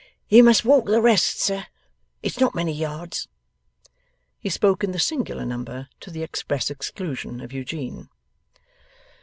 'You 0.29 0.43
must 0.43 0.65
walk 0.65 0.87
the 0.87 0.99
rest, 0.99 1.39
sir; 1.39 1.67
it's 2.23 2.39
not 2.39 2.55
many 2.55 2.71
yards.' 2.73 3.27
He 4.39 4.49
spoke 4.49 4.83
in 4.83 4.93
the 4.93 4.99
singular 4.99 5.45
number, 5.45 5.89
to 5.99 6.09
the 6.09 6.23
express 6.23 6.71
exclusion 6.71 7.39
of 7.39 7.53
Eugene. 7.53 8.09